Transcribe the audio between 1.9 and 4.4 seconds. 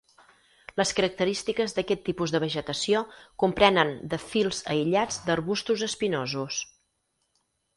tipus de vegetació comprenen de